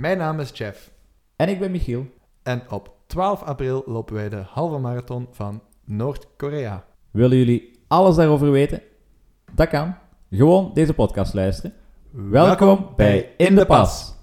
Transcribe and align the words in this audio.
Mijn 0.00 0.18
naam 0.18 0.40
is 0.40 0.50
Jeff 0.54 0.90
En 1.36 1.48
ik 1.48 1.58
ben 1.58 1.70
Michiel. 1.70 2.06
en 2.42 2.62
op 2.70 2.92
12 3.06 3.42
april 3.42 3.82
lopen 3.86 4.14
wij 4.14 4.28
de 4.28 4.42
halve 4.46 4.78
marathon 4.78 5.28
van 5.30 5.62
Noord-Korea. 5.84 6.84
Willen 7.10 7.36
jullie 7.36 7.78
alles 7.88 8.16
daarover 8.16 8.50
weten? 8.50 8.82
Dat 9.54 9.68
kan. 9.68 9.94
Gewoon 10.30 10.70
deze 10.74 10.94
podcast 10.94 11.34
luisteren. 11.34 11.72
Welkom 12.10 12.88
bij 12.96 13.34
In 13.36 13.54
de 13.54 13.66
Pas. 13.66 14.14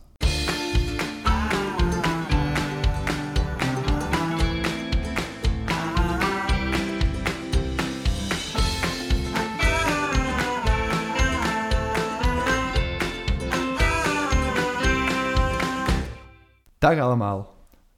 Dag 16.87 16.99
allemaal. 16.99 17.55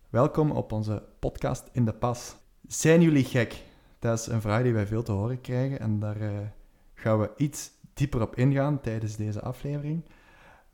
Welkom 0.09 0.51
op 0.51 0.71
onze 0.71 1.03
podcast 1.19 1.69
In 1.71 1.85
de 1.85 1.93
Pas. 1.93 2.35
Zijn 2.67 3.01
jullie 3.01 3.23
gek? 3.23 3.63
Dat 3.99 4.19
is 4.19 4.27
een 4.27 4.41
vraag 4.41 4.63
die 4.63 4.73
wij 4.73 4.85
veel 4.87 5.03
te 5.03 5.11
horen 5.11 5.41
krijgen 5.41 5.79
en 5.79 5.99
daar 5.99 6.21
eh, 6.21 6.29
gaan 6.93 7.19
we 7.19 7.31
iets 7.37 7.71
dieper 7.93 8.21
op 8.21 8.35
ingaan 8.35 8.81
tijdens 8.81 9.15
deze 9.15 9.41
aflevering. 9.41 10.05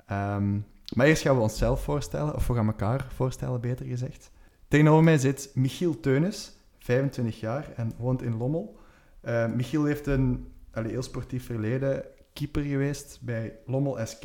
Ehm, 0.06 0.54
maar 0.94 1.06
eerst 1.06 1.22
gaan 1.22 1.36
we 1.36 1.42
onszelf 1.42 1.84
voorstellen, 1.84 2.36
of 2.36 2.48
we 2.48 2.54
gaan 2.54 2.68
elkaar 2.68 3.08
voorstellen, 3.16 3.62
beter 3.62 3.86
gezegd. 3.86 4.32
Tegenover 4.68 5.04
mij 5.04 5.18
zit 5.18 5.52
Michiel 5.54 6.00
Teunis, 6.00 6.58
25 6.80 7.40
jaar 7.40 7.72
en 7.76 7.92
woont 7.98 8.22
in 8.22 8.38
Lommel. 8.38 8.80
Eh, 9.22 9.45
Michiel 9.45 9.86
heeft 9.86 10.08
een 10.08 10.48
heel 10.72 11.04
sportief 11.04 11.45
verleden, 11.45 12.04
keeper 12.34 12.62
geweest 12.62 13.20
bij 13.22 13.58
Lommel 13.66 14.06
SK, 14.06 14.23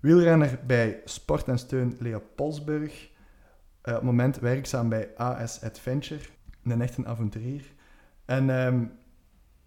wielrenner 0.00 0.58
bij 0.66 1.00
Sport 1.04 1.48
en 1.48 1.58
Steun 1.58 1.96
Leopoldsburg, 1.98 3.10
eh, 3.82 3.92
op 3.92 3.98
het 3.98 4.02
moment 4.02 4.38
werkzaam 4.38 4.88
bij 4.88 5.10
AS 5.16 5.62
Adventure, 5.62 6.24
een 6.64 6.82
echte 6.82 7.06
avonturier. 7.06 7.62
En 8.24 8.50
ehm, 8.50 8.84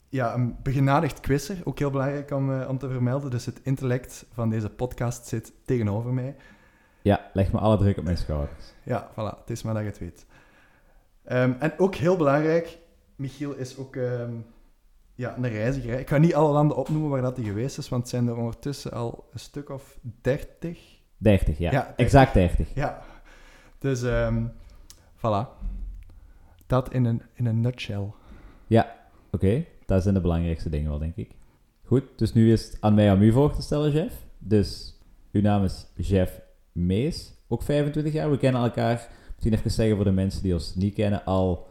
ja, 0.09 0.33
een 0.33 0.55
begenadigd 0.63 1.19
quizzer, 1.19 1.57
ook 1.63 1.79
heel 1.79 1.89
belangrijk 1.89 2.31
om, 2.31 2.61
eh, 2.61 2.69
om 2.69 2.77
te 2.77 2.89
vermelden. 2.89 3.31
Dus 3.31 3.45
het 3.45 3.59
intellect 3.63 4.25
van 4.33 4.49
deze 4.49 4.69
podcast 4.69 5.27
zit 5.27 5.53
tegenover 5.65 6.13
mij. 6.13 6.35
Ja, 7.01 7.29
leg 7.33 7.51
me 7.51 7.59
alle 7.59 7.77
druk 7.77 7.97
op 7.97 8.03
mijn 8.03 8.17
schouders. 8.17 8.73
Ja, 8.83 9.11
voilà, 9.11 9.39
het 9.39 9.49
is 9.49 9.63
maar 9.63 9.73
dat 9.73 9.83
je 9.83 9.89
het 9.89 9.99
weet. 9.99 10.25
Ehm, 11.23 11.53
en 11.59 11.73
ook 11.77 11.95
heel 11.95 12.17
belangrijk, 12.17 12.77
Michiel 13.15 13.53
is 13.53 13.77
ook 13.77 13.95
ehm, 13.95 14.33
ja, 15.15 15.37
een 15.37 15.49
reiziger. 15.49 15.99
Ik 15.99 16.09
ga 16.09 16.17
niet 16.17 16.35
alle 16.35 16.53
landen 16.53 16.77
opnoemen 16.77 17.09
waar 17.09 17.21
dat 17.21 17.35
hij 17.35 17.45
geweest 17.45 17.77
is, 17.77 17.89
want 17.89 18.01
het 18.01 18.11
zijn 18.11 18.27
er 18.27 18.37
ondertussen 18.37 18.91
al 18.91 19.29
een 19.33 19.39
stuk 19.39 19.69
of 19.69 19.99
dertig. 20.21 20.79
30, 21.17 21.57
ja. 21.57 21.71
Ja, 21.71 21.81
30. 21.81 21.95
Exact 21.95 22.33
30. 22.33 22.67
Ja, 22.73 23.01
dus 23.77 24.03
ehm 24.03 24.45
voilà. 25.17 25.61
Dat 26.67 26.93
in 26.93 27.05
een, 27.05 27.21
in 27.33 27.45
een 27.45 27.61
nutshell. 27.61 28.11
Oké, 29.33 29.65
dat 29.85 30.01
zijn 30.01 30.13
de 30.13 30.21
belangrijkste 30.21 30.69
dingen 30.69 30.89
wel, 30.89 30.99
denk 30.99 31.15
ik. 31.15 31.31
Goed, 31.83 32.03
dus 32.15 32.33
nu 32.33 32.51
is 32.51 32.65
het 32.65 32.77
aan 32.79 32.93
mij 32.93 33.11
om 33.11 33.21
u 33.21 33.31
voor 33.31 33.53
te 33.53 33.61
stellen, 33.61 33.91
Jeff. 33.91 34.15
Dus, 34.37 34.99
uw 35.31 35.41
naam 35.41 35.63
is 35.63 35.87
Jeff 35.95 36.41
Mees, 36.71 37.33
ook 37.47 37.63
25 37.63 38.13
jaar. 38.13 38.31
We 38.31 38.37
kennen 38.37 38.61
elkaar, 38.61 39.07
misschien 39.31 39.53
even 39.53 39.71
zeggen 39.71 39.95
voor 39.95 40.05
de 40.05 40.11
mensen 40.11 40.43
die 40.43 40.53
ons 40.53 40.75
niet 40.75 40.93
kennen, 40.93 41.25
al 41.25 41.67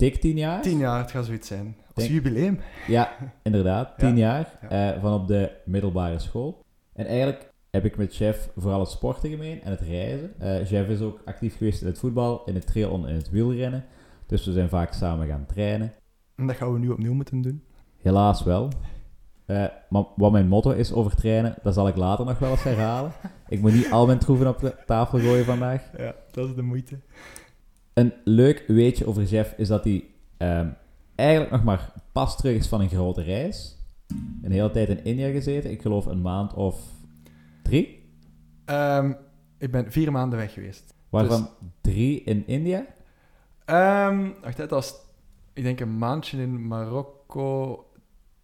dik 0.00 0.16
10 0.20 0.36
jaar. 0.36 0.62
Tien 0.62 0.78
jaar, 0.78 0.98
het 1.00 1.10
gaat 1.10 1.24
zoiets 1.24 1.48
zijn. 1.48 1.76
Als 1.94 2.04
Denk- 2.08 2.10
jubileum. 2.10 2.60
Ja, 2.86 3.12
inderdaad, 3.42 3.92
10 3.98 4.16
jaar 4.16 4.58
ja. 4.70 4.94
eh, 4.94 5.00
van 5.00 5.12
op 5.12 5.26
de 5.28 5.50
middelbare 5.64 6.18
school. 6.18 6.64
En 6.92 7.06
eigenlijk 7.06 7.50
heb 7.70 7.84
ik 7.84 7.96
met 7.96 8.16
Jeff 8.16 8.50
vooral 8.56 8.80
het 8.80 8.88
sporten 8.90 9.30
gemeen 9.30 9.62
en 9.62 9.70
het 9.70 9.80
reizen. 9.80 10.32
Eh 10.38 10.64
Jeff 10.70 10.88
is 10.88 11.00
ook 11.00 11.20
actief 11.24 11.56
geweest 11.56 11.80
in 11.80 11.86
het 11.86 11.98
voetbal, 11.98 12.42
in 12.44 12.54
het 12.54 12.66
trail 12.66 12.94
en 12.94 13.08
in 13.08 13.14
het 13.14 13.30
wielrennen. 13.30 13.84
Dus 14.26 14.46
we 14.46 14.52
zijn 14.52 14.68
vaak 14.68 14.92
samen 14.92 15.26
gaan 15.26 15.46
trainen. 15.46 15.92
En 16.36 16.46
dat 16.46 16.56
gaan 16.56 16.72
we 16.72 16.78
nu 16.78 16.88
opnieuw 16.88 17.14
moeten 17.14 17.40
doen. 17.42 17.64
Helaas 18.02 18.42
wel. 18.44 18.68
Eh, 19.46 19.64
maar 19.88 20.04
wat 20.16 20.32
mijn 20.32 20.48
motto 20.48 20.70
is 20.70 20.92
over 20.92 21.16
trainen, 21.16 21.54
dat 21.62 21.74
zal 21.74 21.88
ik 21.88 21.96
later 21.96 22.24
nog 22.24 22.38
wel 22.38 22.50
eens 22.50 22.62
herhalen. 22.62 23.12
Ik 23.48 23.60
moet 23.60 23.72
niet 23.72 23.90
al 23.90 24.06
mijn 24.06 24.18
troeven 24.18 24.48
op 24.48 24.58
de 24.58 24.74
tafel 24.86 25.18
gooien 25.18 25.44
vandaag. 25.44 25.82
Ja, 25.98 26.14
dat 26.30 26.48
is 26.48 26.54
de 26.54 26.62
moeite. 26.62 26.98
Een 28.00 28.12
leuk 28.24 28.64
weetje 28.66 29.06
over 29.06 29.22
Jeff 29.22 29.54
is 29.56 29.68
dat 29.68 29.84
hij 29.84 30.04
ehm, 30.36 30.68
eigenlijk 31.14 31.50
nog 31.50 31.64
maar 31.64 31.92
pas 32.12 32.36
terug 32.36 32.56
is 32.56 32.68
van 32.68 32.80
een 32.80 32.88
grote 32.88 33.22
reis. 33.22 33.78
Een 34.42 34.52
hele 34.52 34.70
tijd 34.70 34.88
in 34.88 35.04
India 35.04 35.30
gezeten. 35.30 35.70
Ik 35.70 35.82
geloof 35.82 36.06
een 36.06 36.20
maand 36.20 36.54
of 36.54 36.80
drie. 37.62 38.12
Ehm, 38.64 39.12
ik 39.58 39.70
ben 39.70 39.92
vier 39.92 40.12
maanden 40.12 40.38
weg 40.38 40.52
geweest. 40.52 40.94
Waarvan 41.08 41.48
drie 41.80 42.22
in 42.22 42.46
India. 42.46 42.86
Ehm 43.64 44.28
wacht, 44.42 44.58
het 44.58 44.70
was, 44.70 44.94
ik 45.52 45.62
denk 45.62 45.80
een 45.80 45.98
maandje 45.98 46.42
in 46.42 46.66
Marokko. 46.66 47.84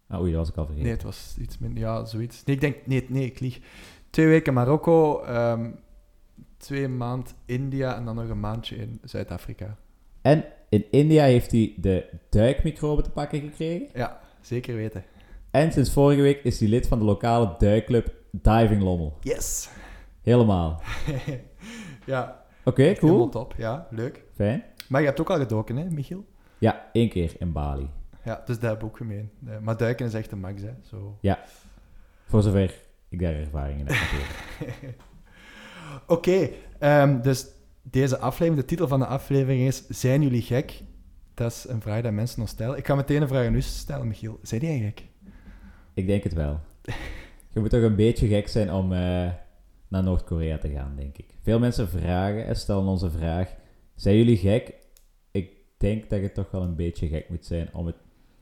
Ah, 0.07 0.21
oei, 0.21 0.31
dat 0.31 0.39
was 0.39 0.49
ik 0.49 0.57
al 0.57 0.65
vergeten. 0.65 0.87
Nee, 0.87 0.95
het 0.95 1.05
was 1.05 1.35
iets 1.39 1.57
minder, 1.57 1.79
ja, 1.79 2.05
zoiets. 2.05 2.43
Nee, 2.43 2.55
ik 2.55 2.61
denk, 2.61 2.75
nee, 2.85 3.05
nee, 3.09 3.25
ik 3.25 3.39
lieg. 3.39 3.59
Twee 4.09 4.27
weken 4.27 4.53
Marokko, 4.53 5.23
twee 6.57 6.87
maand 6.87 7.35
India 7.45 7.95
en 7.95 8.05
dan 8.05 8.15
nog 8.15 8.29
een 8.29 8.39
maandje 8.39 8.75
in 8.75 8.99
Zuid-Afrika. 9.03 9.77
En 10.21 10.45
in 10.69 10.85
India 10.91 11.23
heeft 11.23 11.51
hij 11.51 11.73
de 11.77 12.09
duikmicroben 12.29 13.03
te 13.03 13.09
pakken 13.09 13.39
gekregen. 13.41 13.87
Ja, 13.93 14.19
zeker 14.41 14.75
weten. 14.75 15.03
En 15.51 15.71
sinds 15.71 15.91
vorige 15.93 16.21
week 16.21 16.43
is 16.43 16.59
hij 16.59 16.69
lid 16.69 16.87
van 16.87 16.99
de 16.99 17.05
lokale 17.05 17.55
duikclub 17.57 18.13
Diving 18.31 18.81
Lommel. 18.81 19.17
Yes! 19.21 19.69
Helemaal. 20.21 20.81
ja, 22.05 22.45
Oké, 22.63 22.93
cool. 22.93 23.29
top. 23.29 23.53
Ja, 23.57 23.87
leuk. 23.89 24.23
Fijn. 24.35 24.63
Maar 24.89 25.01
je 25.01 25.07
hebt 25.07 25.19
ook 25.19 25.29
al 25.29 25.37
gedoken, 25.37 25.75
hè, 25.75 25.89
Michiel? 25.89 26.25
Ja, 26.57 26.89
één 26.93 27.09
keer 27.09 27.33
in 27.39 27.51
Bali. 27.51 27.89
Ja, 28.23 28.41
dus 28.45 28.59
dat 28.59 28.69
heb 28.69 28.79
ik 28.79 28.85
ook 28.85 28.97
gemeen. 28.97 29.31
Maar 29.61 29.77
duiken 29.77 30.05
is 30.05 30.13
echt 30.13 30.31
een 30.31 30.39
max, 30.39 30.61
hè. 30.61 30.71
Zo. 30.81 31.17
Voor 32.25 32.41
zover 32.41 32.73
ik 33.09 33.19
daar 33.19 33.33
ervaring 33.33 33.79
in 33.79 33.87
heb 33.87 33.95
natuurlijk. 33.95 34.97
Oké, 36.07 36.49
ehm, 36.79 37.21
dus 37.21 37.47
deze 37.81 38.17
aflevering, 38.17 38.55
de 38.55 38.65
titel 38.65 38.87
van 38.87 38.99
de 38.99 39.05
aflevering 39.05 39.67
is 39.67 39.87
Zijn 39.87 40.21
jullie 40.21 40.41
gek? 40.41 40.81
Dat 41.33 41.51
is 41.51 41.65
een 41.67 41.81
vraag 41.81 42.01
die 42.01 42.11
mensen 42.11 42.41
ons 42.41 42.49
stellen. 42.49 42.77
Ik 42.77 42.85
ga 42.85 42.95
meteen 42.95 43.21
een 43.21 43.27
vraag 43.27 43.45
aan 43.45 43.55
u 43.55 43.61
stellen, 43.61 44.07
Michiel. 44.07 44.39
Zijn 44.41 44.61
jij 44.61 44.79
gek? 44.79 45.03
Ik 45.93 46.07
denk 46.07 46.23
het 46.23 46.33
wel. 46.33 46.59
Je 47.53 47.59
moet 47.59 47.69
toch 47.69 47.81
een 47.81 47.95
beetje 47.95 48.27
gek 48.27 48.47
zijn 48.47 48.71
om 48.71 48.93
eh, 48.93 48.99
naar 49.87 50.03
Noord-Korea 50.03 50.57
te 50.57 50.69
gaan, 50.69 50.93
denk 50.95 51.17
ik. 51.17 51.25
Veel 51.41 51.59
mensen 51.59 51.89
vragen 51.89 52.45
en 52.45 52.55
stellen 52.55 52.85
ons 52.85 53.01
een 53.01 53.11
vraag. 53.11 53.55
Zijn 53.95 54.17
jullie 54.17 54.37
gek? 54.37 54.73
Ik 55.31 55.51
denk 55.77 56.09
dat 56.09 56.21
je 56.21 56.31
toch 56.31 56.51
wel 56.51 56.61
een 56.61 56.75
beetje 56.75 57.07
gek 57.07 57.29
moet 57.29 57.45
zijn 57.45 57.69
om 57.73 57.85
het 57.85 57.95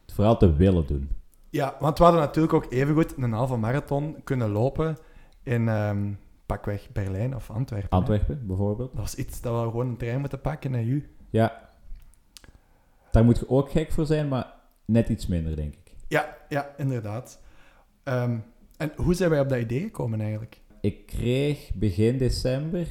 vooral 0.07 0.37
te 0.37 0.55
willen 0.55 0.87
doen. 0.87 1.09
Ja, 1.49 1.75
want 1.79 1.97
we 1.97 2.03
hadden 2.03 2.21
natuurlijk 2.21 2.53
ook 2.53 2.71
evengoed 2.71 3.13
een 3.17 3.31
halve 3.31 3.55
marathon 3.55 4.15
kunnen 4.23 4.49
lopen 4.49 4.97
in 5.43 5.67
ehm, 5.67 6.11
pakweg 6.45 6.89
Berlijn 6.91 7.35
of 7.35 7.49
Antwerpen. 7.49 7.89
hè. 7.89 7.95
Antwerpen, 7.95 8.47
bijvoorbeeld. 8.47 8.91
Dat 8.91 9.01
was 9.01 9.15
iets 9.15 9.41
dat 9.41 9.63
we 9.63 9.69
gewoon 9.69 9.87
een 9.87 9.97
trein 9.97 10.19
moeten 10.19 10.41
pakken 10.41 10.71
naar 10.71 10.83
u. 10.83 11.09
Ja. 11.29 11.69
Daar 13.11 13.23
moet 13.25 13.39
je 13.39 13.49
ook 13.49 13.71
gek 13.71 13.91
voor 13.91 14.05
zijn, 14.05 14.27
maar 14.27 14.53
net 14.85 15.09
iets 15.09 15.27
minder, 15.27 15.55
denk 15.55 15.73
ik. 15.73 15.93
Ja, 16.07 16.37
ja, 16.49 16.69
inderdaad. 16.77 17.39
Ehm, 18.03 18.37
en 18.77 18.91
hoe 18.95 19.13
zijn 19.13 19.29
wij 19.29 19.39
op 19.39 19.49
dat 19.49 19.59
idee 19.59 19.81
gekomen 19.81 20.21
eigenlijk? 20.21 20.61
Ik 20.81 21.05
kreeg 21.05 21.71
begin 21.73 22.17
december 22.17 22.87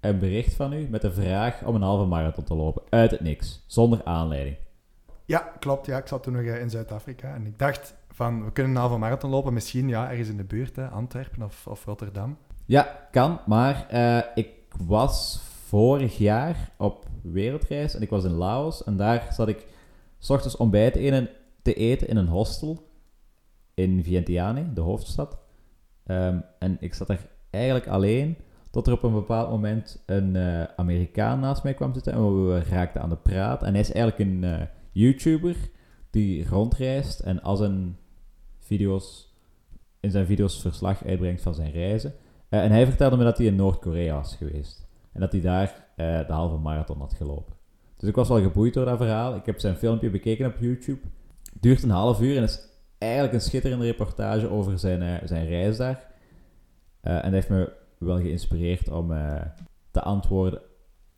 een 0.00 0.18
bericht 0.18 0.54
van 0.54 0.72
u 0.72 0.88
met 0.88 1.02
de 1.02 1.12
vraag 1.12 1.64
om 1.64 1.74
een 1.74 1.82
halve 1.82 2.04
marathon 2.04 2.44
te 2.44 2.54
lopen. 2.54 2.82
Uit 2.88 3.10
het 3.10 3.20
niks, 3.20 3.64
zonder 3.66 4.04
aanleiding. 4.04 4.56
Ja, 5.24 5.38
klopt. 5.58 5.86
Ja, 5.86 5.98
ik 5.98 6.06
zat 6.06 6.22
toen 6.22 6.32
nog 6.32 6.42
eh, 6.42 6.60
in 6.60 6.70
Zuid-Afrika 6.70 7.34
en 7.34 7.46
ik 7.46 7.58
dacht 7.58 7.94
van, 8.10 8.44
we 8.44 8.52
kunnen 8.52 8.72
een 8.72 8.80
halve 8.80 8.98
marathon 8.98 9.30
lopen, 9.30 9.52
misschien 9.52 9.88
ja, 9.88 10.10
ergens 10.10 10.28
in 10.28 10.36
de 10.36 10.44
buurt, 10.44 10.76
hè, 10.76 10.88
Antwerpen 10.88 11.42
of, 11.42 11.66
of 11.66 11.84
Rotterdam. 11.84 12.36
Ja, 12.66 13.08
kan, 13.10 13.40
maar 13.46 13.86
eh, 13.88 14.22
ik 14.34 14.48
was 14.86 15.40
vorig 15.66 16.18
jaar 16.18 16.70
op 16.78 17.06
wereldreis 17.22 17.94
en 17.94 18.02
ik 18.02 18.10
was 18.10 18.24
in 18.24 18.34
Laos 18.34 18.84
en 18.84 18.96
daar 18.96 19.28
zat 19.32 19.48
ik 19.48 19.66
s 20.18 20.30
ochtends 20.30 20.56
ontbijt 20.56 20.96
in 20.96 21.28
te 21.62 21.74
eten 21.74 22.08
in 22.08 22.16
een 22.16 22.28
hostel 22.28 22.88
in 23.74 24.04
Vientiane, 24.04 24.72
de 24.72 24.80
hoofdstad. 24.80 25.38
Ehm, 26.04 26.38
en 26.58 26.76
ik 26.80 26.94
zat 26.94 27.08
er 27.08 27.26
eigenlijk 27.50 27.86
alleen 27.86 28.36
tot 28.70 28.86
er 28.86 28.92
op 28.92 29.02
een 29.02 29.12
bepaald 29.12 29.50
moment 29.50 30.02
een 30.06 30.36
eh, 30.36 30.62
Amerikaan 30.76 31.40
naast 31.40 31.62
mij 31.62 31.74
kwam 31.74 31.94
zitten 31.94 32.12
en 32.12 32.46
we 32.46 32.62
raakten 32.62 33.02
aan 33.02 33.08
de 33.08 33.16
praat. 33.16 33.62
En 33.62 33.70
hij 33.70 33.80
is 33.80 33.92
eigenlijk 33.92 34.30
een 34.30 34.44
eh, 34.44 34.66
YouTuber 34.92 35.56
die 36.10 36.48
rondreist 36.48 37.20
en 37.20 37.42
als 37.42 37.60
een 37.60 37.96
video's, 38.58 39.34
in 40.00 40.10
zijn 40.10 40.26
video's 40.26 40.60
verslag 40.60 41.04
uitbrengt 41.04 41.42
van 41.42 41.54
zijn 41.54 41.70
reizen. 41.70 42.14
Eh, 42.48 42.62
en 42.62 42.70
hij 42.70 42.86
vertelde 42.86 43.16
me 43.16 43.24
dat 43.24 43.36
hij 43.38 43.46
in 43.46 43.56
Noord-Korea 43.56 44.14
was 44.14 44.36
geweest. 44.36 44.86
En 45.12 45.20
dat 45.20 45.32
hij 45.32 45.40
daar 45.40 45.84
eh, 45.96 46.26
de 46.26 46.32
halve 46.32 46.56
marathon 46.56 46.98
had 46.98 47.14
gelopen. 47.14 47.54
Dus 47.96 48.08
ik 48.08 48.14
was 48.14 48.28
wel 48.28 48.42
geboeid 48.42 48.74
door 48.74 48.84
dat 48.84 48.96
verhaal. 48.96 49.34
Ik 49.34 49.46
heb 49.46 49.60
zijn 49.60 49.76
filmpje 49.76 50.10
bekeken 50.10 50.46
op 50.46 50.56
YouTube. 50.58 51.00
Duurt 51.60 51.82
een 51.82 51.90
half 51.90 52.20
uur 52.20 52.36
en 52.36 52.42
is 52.42 52.68
eigenlijk 52.98 53.32
een 53.32 53.40
schitterende 53.40 53.84
reportage 53.84 54.50
over 54.50 54.78
zijn, 54.78 55.02
eh, 55.02 55.14
zijn 55.24 55.46
reis 55.46 55.76
daar. 55.76 56.14
En 57.00 57.22
dat 57.22 57.32
heeft 57.32 57.48
me 57.48 57.72
wel 57.98 58.16
geïnspireerd 58.16 58.88
om 58.88 59.08
te 59.90 60.02
antwoorden. 60.02 60.60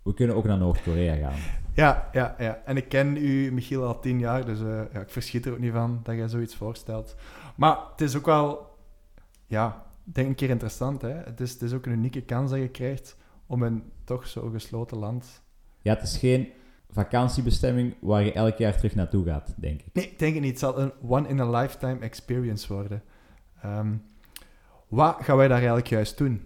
We 0.03 0.15
kunnen 0.15 0.37
ook 0.37 0.45
naar 0.45 0.59
Noord-Korea 0.59 1.15
gaan. 1.15 1.39
Ja, 1.75 2.09
ja, 2.13 2.35
ja. 2.39 2.59
En 2.65 2.77
ik 2.77 2.89
ken 2.89 3.17
u, 3.17 3.53
Michiel, 3.53 3.85
al 3.85 4.01
tien 4.01 4.19
jaar, 4.19 4.45
dus 4.45 4.59
ja, 4.93 5.01
ik 5.01 5.11
verschiet 5.11 5.47
er 5.47 5.53
ook 5.53 5.59
niet 5.59 5.73
van 5.73 6.01
dat 6.03 6.17
jij 6.17 6.29
zoiets 6.29 6.55
voorstelt. 6.55 7.17
Maar 7.57 7.79
het 7.91 8.01
is 8.01 8.17
ook 8.17 8.27
wel, 8.27 8.67
ja, 9.47 9.88
denk 10.15 10.29
een 10.29 10.35
keer 10.35 10.51
interessant. 10.51 11.03
Hè? 11.03 11.09
Het, 11.09 11.41
is, 11.41 11.53
het 11.53 11.63
is 11.63 11.73
ook 11.73 11.87
een 11.87 11.93
unieke 11.93 12.23
kans 12.23 12.51
dat 12.51 12.61
je 12.61 12.69
krijgt 12.69 13.17
om 13.47 13.65
in 13.65 13.83
toch 14.05 14.27
zo'n 14.27 14.53
gesloten 14.53 14.99
land... 14.99 15.43
Ja, 15.83 15.95
het 15.95 16.03
is 16.03 16.17
geen 16.17 16.49
vakantiebestemming 16.91 17.95
waar 18.01 18.23
je 18.25 18.33
elk 18.33 18.57
jaar 18.57 18.77
terug 18.77 18.95
naartoe 18.95 19.25
gaat, 19.25 19.55
denk 19.57 19.81
ik. 19.81 19.93
Nee, 19.93 20.05
ik 20.05 20.19
denk 20.19 20.35
het 20.35 20.43
niet. 20.43 20.51
Het 20.51 20.61
zal 20.61 20.81
een 20.81 20.93
one-in-a-lifetime 21.09 21.99
experience 21.99 22.73
worden. 22.75 23.03
Ehm, 23.63 23.93
wat 24.89 25.17
gaan 25.21 25.37
wij 25.37 25.49
daar 25.49 25.57
eigenlijk 25.57 25.87
juist 25.89 26.19
doen? 26.19 26.43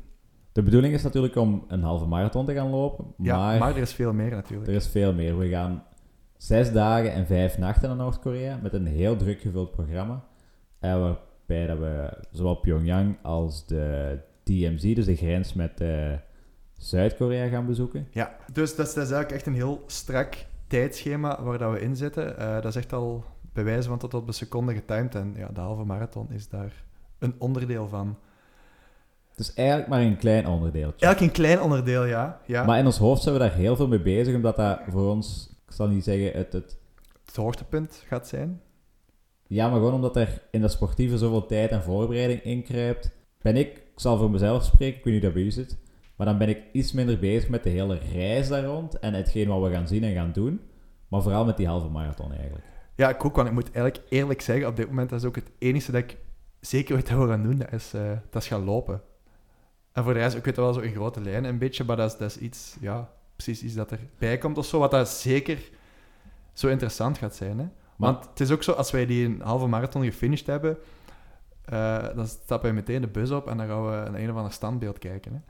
De 0.52 0.62
bedoeling 0.62 0.94
is 0.94 1.02
natuurlijk 1.02 1.36
om 1.36 1.64
een 1.68 1.82
halve 1.82 2.06
marathon 2.06 2.46
te 2.46 2.54
gaan 2.54 2.70
lopen, 2.70 3.14
Ja, 3.18 3.36
maar, 3.36 3.58
maar, 3.58 3.70
er 3.76 3.82
is 3.82 3.92
veel 3.92 4.12
meer 4.12 4.30
natuurlijk. 4.30 4.70
er 4.70 4.74
is 4.76 4.88
veel 4.88 5.12
meer. 5.12 5.38
We 5.38 5.48
gaan 5.48 5.84
zes 6.36 6.72
dagen 6.72 7.12
en 7.12 7.26
vijf 7.26 7.58
nachten 7.58 7.88
naar 7.88 7.98
Noord-Korea 7.98 8.58
met 8.62 8.72
een 8.72 8.86
heel 8.86 9.16
druk 9.16 9.40
gevuld 9.40 9.70
programma. 9.70 10.24
eh, 10.78 11.10
dat 11.66 11.78
we 11.78 12.18
zowel 12.30 12.54
Pyongyang 12.54 13.16
als 13.22 13.66
de 13.66 14.18
DMZ, 14.42 14.94
dus 14.94 15.04
de 15.04 15.16
grens 15.16 15.52
met 15.52 15.80
eh, 15.80 16.12
Zuid-Korea, 16.78 17.48
gaan 17.48 17.66
bezoeken. 17.66 18.08
Ja, 18.10 18.36
dus 18.52 18.76
dat 18.76 18.86
is, 18.86 18.94
dat 18.94 19.04
is 19.04 19.10
eigenlijk 19.10 19.30
echt 19.30 19.46
een 19.46 19.54
heel 19.54 19.82
strak 19.86 20.34
tijdschema 20.66 21.42
waar 21.42 21.58
dat 21.58 21.72
we 21.72 21.80
in 21.80 21.96
zitten. 21.96 22.38
Eh, 22.38 22.54
dat 22.54 22.64
is 22.64 22.76
echt 22.76 22.92
al 22.92 23.24
bewijzen 23.52 23.90
van 23.90 23.98
tot 23.98 24.14
op 24.14 24.26
de 24.26 24.32
seconde 24.32 24.74
getimed. 24.74 25.14
En 25.14 25.34
ja, 25.36 25.48
de 25.48 25.60
halve 25.60 25.84
marathon 25.84 26.30
is 26.30 26.48
daar 26.48 26.72
een 27.18 27.34
onderdeel 27.38 27.88
van. 27.88 28.18
Het 29.30 29.40
is 29.40 29.54
eigenlijk 29.54 29.88
maar 29.88 30.00
een 30.00 30.16
klein 30.16 30.46
onderdeeltje. 30.46 31.06
Eigenlijk 31.06 31.36
een 31.36 31.44
klein 31.44 31.60
onderdeel, 31.60 32.04
ja. 32.04 32.40
ja. 32.46 32.64
Maar 32.64 32.78
in 32.78 32.86
ons 32.86 32.98
hoofd 32.98 33.22
zijn 33.22 33.34
we 33.34 33.40
daar 33.40 33.52
heel 33.52 33.76
veel 33.76 33.88
mee 33.88 34.00
bezig, 34.00 34.34
omdat 34.34 34.56
dat 34.56 34.80
voor 34.88 35.10
ons, 35.10 35.54
ik 35.66 35.72
zal 35.72 35.88
niet 35.88 36.04
zeggen, 36.04 36.38
het, 36.38 36.52
het, 36.52 36.76
Het 37.24 37.36
hoogtepunt 37.36 38.04
gaat 38.06 38.28
zijn. 38.28 38.60
Ja, 39.52 39.68
maar 39.68 39.78
gewoon 39.78 39.94
omdat 39.94 40.16
er 40.16 40.42
in 40.50 40.60
dat 40.60 40.72
sportieve 40.72 41.18
zoveel 41.18 41.46
tijd 41.46 41.70
en 41.70 41.82
voorbereiding 41.82 42.42
inkruipt, 42.42 43.10
ben 43.42 43.56
ik, 43.56 43.68
ik 43.68 44.00
zal 44.00 44.18
voor 44.18 44.30
mezelf 44.30 44.64
spreken, 44.64 44.98
ik 44.98 45.04
weet 45.04 45.14
niet 45.14 45.22
dat 45.22 45.32
bij 45.32 45.42
u 45.42 45.50
zit, 45.50 45.76
maar 46.16 46.26
dan 46.26 46.38
ben 46.38 46.48
ik 46.48 46.62
iets 46.72 46.92
minder 46.92 47.18
bezig 47.18 47.48
met 47.48 47.62
de 47.62 47.70
hele 47.70 47.98
reis 48.12 48.48
daar 48.48 48.64
rond 48.64 48.98
en 48.98 49.14
hetgeen 49.14 49.48
wat 49.48 49.62
we 49.62 49.74
gaan 49.74 49.88
zien 49.88 50.04
en 50.04 50.14
gaan 50.14 50.32
doen, 50.32 50.60
maar 51.08 51.22
vooral 51.22 51.44
met 51.44 51.56
die 51.56 51.66
halve 51.66 51.88
marathon 51.88 52.32
eigenlijk. 52.32 52.64
Ja, 52.96 53.08
ik 53.08 53.24
ook, 53.24 53.36
want 53.36 53.48
ik 53.48 53.54
moet 53.54 53.72
eigenlijk 53.72 54.04
eerlijk 54.08 54.40
zeggen, 54.40 54.66
op 54.66 54.76
dit 54.76 54.86
moment 54.86 55.10
dat 55.10 55.20
is 55.20 55.26
ook 55.26 55.34
het 55.34 55.50
enige 55.58 55.92
dat 55.92 56.00
ik 56.00 56.16
zeker 56.60 56.94
weet 56.94 57.08
dat 57.08 57.18
we 57.18 57.26
gaan 57.26 57.42
doen, 57.42 57.58
dat 57.58 57.72
is, 57.72 57.94
eh, 57.94 58.10
dat 58.30 58.44
gaan 58.44 58.64
lopen. 58.64 59.02
En 59.92 60.04
voor 60.04 60.12
de 60.12 60.18
rest, 60.18 60.36
ik 60.36 60.44
weet 60.44 60.56
wel 60.56 60.72
zo 60.72 60.80
in 60.80 60.92
grote 60.92 61.20
lijnen 61.20 61.50
een 61.50 61.58
beetje, 61.58 61.84
maar 61.84 61.96
dat 61.96 62.12
is, 62.12 62.18
dat 62.18 62.30
is 62.30 62.38
iets, 62.38 62.76
ja, 62.80 63.10
precies 63.36 63.62
iets 63.62 63.74
dat 63.74 63.92
erbij 63.92 64.38
komt 64.38 64.58
of 64.58 64.66
zo, 64.66 64.78
wat 64.78 64.90
dat 64.90 65.08
zeker 65.08 65.70
zo 66.52 66.68
interessant 66.68 67.18
gaat 67.18 67.34
zijn. 67.34 67.58
Hè? 67.58 67.66
Want 68.02 68.24
het 68.28 68.40
is 68.40 68.50
ook 68.50 68.62
zo, 68.62 68.72
als 68.72 68.90
wij 68.90 69.06
die 69.06 69.26
een 69.26 69.40
halve 69.40 69.66
marathon 69.66 70.04
gefinished 70.04 70.46
hebben, 70.46 70.78
eh, 71.64 72.06
dan 72.14 72.26
stappen 72.26 72.68
we 72.68 72.74
meteen 72.74 73.00
de 73.00 73.06
bus 73.06 73.30
op 73.30 73.48
en 73.48 73.56
dan 73.56 73.66
gaan 73.66 73.84
we 73.84 74.10
naar 74.10 74.20
een 74.20 74.30
of 74.30 74.36
ander 74.36 74.52
standbeeld 74.52 74.98
kijken. 74.98 75.32
Hè? 75.32 75.40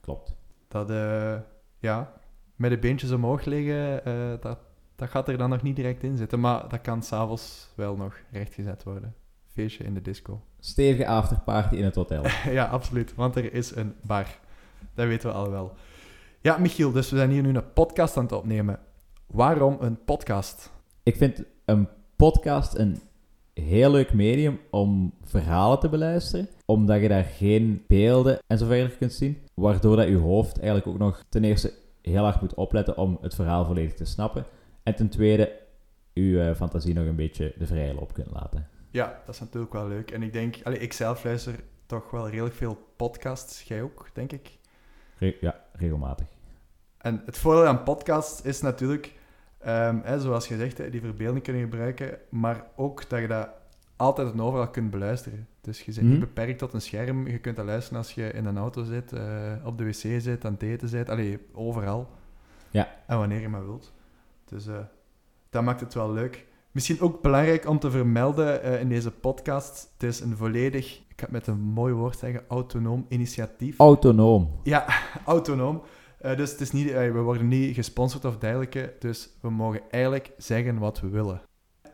Klopt. 0.00 0.34
Dat, 0.68 0.90
eh, 0.90 1.34
ja, 1.78 2.12
met 2.56 2.70
de 2.70 2.78
beentjes 2.78 3.10
omhoog 3.10 3.44
liggen, 3.44 4.04
eh, 4.04 4.14
dat, 4.40 4.58
dat 4.96 5.08
gaat 5.08 5.28
er 5.28 5.38
dan 5.38 5.50
nog 5.50 5.62
niet 5.62 5.76
direct 5.76 6.02
in 6.02 6.16
zitten. 6.16 6.40
Maar 6.40 6.68
dat 6.68 6.80
kan 6.80 7.02
s'avonds 7.02 7.72
wel 7.74 7.96
nog 7.96 8.16
rechtgezet 8.30 8.82
worden. 8.82 9.14
Feestje 9.52 9.84
in 9.84 9.94
de 9.94 10.02
disco. 10.02 10.42
Stevige 10.60 11.06
afterparty 11.06 11.74
in 11.74 11.84
het 11.84 11.94
hotel. 11.94 12.24
ja, 12.50 12.64
absoluut. 12.64 13.14
Want 13.14 13.36
er 13.36 13.52
is 13.52 13.74
een 13.74 13.94
bar. 14.02 14.26
Dat 14.94 15.06
weten 15.06 15.28
we 15.28 15.34
al 15.34 15.50
wel. 15.50 15.74
Ja, 16.40 16.58
Michiel, 16.58 16.92
dus 16.92 17.10
we 17.10 17.16
zijn 17.16 17.30
hier 17.30 17.42
nu 17.42 17.54
een 17.54 17.72
podcast 17.72 18.16
aan 18.16 18.22
het 18.22 18.32
opnemen. 18.32 18.78
Waarom 19.26 19.76
een 19.80 20.04
podcast? 20.04 20.70
Ik 21.02 21.16
vind 21.16 21.44
een 21.72 21.88
podcast 22.16 22.74
een 22.74 23.00
heel 23.54 23.90
leuk 23.90 24.12
medium 24.12 24.60
om 24.70 25.14
verhalen 25.24 25.78
te 25.78 25.88
beluisteren, 25.88 26.48
omdat 26.66 27.00
je 27.00 27.08
daar 27.08 27.24
geen 27.24 27.84
beelden 27.86 28.38
en 28.46 28.58
zo 28.58 28.66
verder 28.66 28.96
kunt 28.96 29.12
zien, 29.12 29.38
waardoor 29.54 29.96
dat 29.96 30.08
je 30.08 30.16
hoofd 30.16 30.56
eigenlijk 30.58 30.86
ook 30.86 30.98
nog 30.98 31.24
ten 31.28 31.44
eerste 31.44 31.72
heel 32.02 32.22
hard 32.22 32.40
moet 32.40 32.54
opletten 32.54 32.96
om 32.96 33.18
het 33.20 33.34
verhaal 33.34 33.64
volledig 33.64 33.94
te 33.94 34.04
snappen, 34.04 34.46
en 34.82 34.94
ten 34.94 35.08
tweede 35.08 35.60
je 36.12 36.40
eh, 36.40 36.54
fantasie 36.54 36.94
nog 36.94 37.06
een 37.06 37.16
beetje 37.16 37.54
de 37.58 37.66
vrije 37.66 37.94
loop 37.94 38.12
kunt 38.12 38.30
laten. 38.30 38.68
Ja, 38.90 39.20
dat 39.26 39.34
is 39.34 39.40
natuurlijk 39.40 39.72
wel 39.72 39.88
leuk. 39.88 40.10
En 40.10 40.22
ik 40.22 40.32
denk, 40.32 40.56
allee, 40.62 40.78
ik 40.78 40.92
zelf 40.92 41.24
luister 41.24 41.54
toch 41.86 42.10
wel 42.10 42.28
redelijk 42.28 42.54
veel 42.54 42.78
podcasts. 42.96 43.62
Jij 43.62 43.82
ook, 43.82 44.08
denk 44.12 44.32
ik. 44.32 44.58
Re- 45.18 45.36
ja, 45.40 45.60
regelmatig. 45.72 46.26
En 46.98 47.22
het 47.24 47.38
voordeel 47.38 47.66
aan 47.66 47.82
podcasts 47.82 48.42
is 48.42 48.60
natuurlijk, 48.60 49.14
ehm, 49.62 49.98
hè, 50.02 50.20
zoals 50.20 50.48
je 50.48 50.56
zegt, 50.56 50.92
die 50.92 51.00
verbeelding 51.00 51.44
kunnen 51.44 51.62
gebruiken, 51.62 52.18
maar 52.30 52.64
ook 52.76 53.08
dat 53.10 53.20
je 53.20 53.26
dat 53.28 53.48
altijd 53.96 54.32
en 54.32 54.40
overal 54.40 54.68
kunt 54.70 54.90
beluisteren. 54.90 55.46
Dus 55.60 55.78
je 55.78 55.84
bent 55.92 55.96
Mhm. 56.02 56.10
niet 56.10 56.20
beperkt 56.20 56.58
tot 56.58 56.72
een 56.72 56.80
scherm. 56.80 57.26
Je 57.26 57.38
kunt 57.38 57.56
dat 57.56 57.64
luisteren 57.64 57.98
als 57.98 58.12
je 58.14 58.30
in 58.32 58.44
een 58.44 58.58
auto 58.58 58.84
zit, 58.84 59.12
eh, 59.12 59.52
op 59.64 59.78
de 59.78 59.84
wc 59.84 60.20
zit, 60.20 60.44
aan 60.44 60.52
het 60.52 60.62
eten 60.62 60.88
zit. 60.88 61.08
Allee, 61.08 61.38
overal. 61.52 62.08
Ja. 62.70 62.88
En 63.06 63.18
wanneer 63.18 63.40
je 63.40 63.48
maar 63.48 63.64
wilt. 63.64 63.92
Dus 64.44 64.66
eh, 64.66 64.74
dat 65.50 65.62
maakt 65.62 65.80
het 65.80 65.94
wel 65.94 66.12
leuk. 66.12 66.46
Misschien 66.70 67.00
ook 67.00 67.22
belangrijk 67.22 67.68
om 67.68 67.78
te 67.78 67.90
vermelden 67.90 68.62
eh, 68.62 68.80
in 68.80 68.88
deze 68.88 69.10
podcast. 69.10 69.90
Het 69.92 70.02
is 70.02 70.20
een 70.20 70.36
volledig, 70.36 70.96
ik 70.96 71.04
ga 71.20 71.24
het 71.24 71.30
met 71.30 71.46
een 71.46 71.60
mooi 71.60 71.92
woord 71.92 72.18
zeggen, 72.18 72.42
autonoom 72.48 73.06
initiatief. 73.08 73.78
Autonoom. 73.78 74.50
Ja, 74.62 74.84
autonoom. 75.26 75.82
Eh, 76.22 76.36
dus 76.36 76.50
het 76.50 76.60
is 76.60 76.70
niet, 76.72 76.90
eh, 76.90 77.12
we 77.12 77.20
worden 77.20 77.48
niet 77.48 77.74
gesponsord 77.74 78.24
of 78.24 78.38
dergelijke. 78.38 78.94
Dus 78.98 79.28
we 79.40 79.50
mogen 79.50 79.80
eigenlijk 79.90 80.32
zeggen 80.36 80.78
wat 80.78 81.00
we 81.00 81.08
willen. 81.08 81.40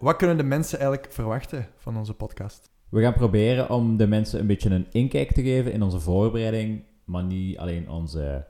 Wat 0.01 0.17
kunnen 0.17 0.37
de 0.37 0.43
mensen 0.43 0.79
eigenlijk 0.79 1.13
verwachten 1.13 1.67
van 1.77 1.97
onze 1.97 2.15
podcast? 2.15 2.71
We 2.89 3.01
gaan 3.03 3.13
proberen 3.15 3.71
om 3.71 3.97
de 3.97 4.07
mensen 4.07 4.41
een 4.41 4.47
beetje 4.47 4.71
een 4.71 4.87
inkijk 4.91 5.33
te 5.33 5.43
geven 5.43 5.73
in 5.73 5.83
onze 5.83 6.01
voorbereiding, 6.01 6.83
maar 7.05 7.25
niet 7.25 7.59
alleen 7.59 7.91
onze 7.91 8.47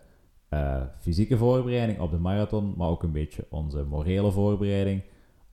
eh, 0.49 0.83
fysieke 1.01 1.37
voorbereiding 1.37 2.01
op 2.01 2.11
de 2.11 2.19
marathon, 2.19 2.75
maar 2.77 2.89
ook 2.89 3.03
een 3.03 3.13
beetje 3.13 3.47
onze 3.51 3.85
morele 3.85 4.31
voorbereiding, 4.33 5.03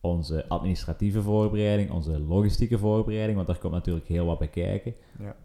onze 0.02 0.48
administratieve 0.48 1.22
voorbereiding, 1.22 1.92
onze 1.92 2.20
logistieke 2.20 2.78
voorbereiding, 2.78 3.36
want 3.36 3.48
daar 3.48 3.58
komt 3.58 3.74
natuurlijk 3.74 4.08
heel 4.08 4.26
wat 4.26 4.40
bij 4.40 4.48
kijken, 4.48 4.94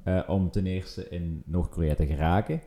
Ja. 0.05 0.25
om 0.29 0.51
ten 0.51 0.67
eerste 0.67 1.09
in 1.09 1.43
Noord-Korea 1.47 1.95
te 1.95 2.07
geraken. 2.07 2.61